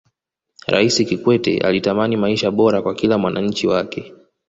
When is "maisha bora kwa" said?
2.17-2.95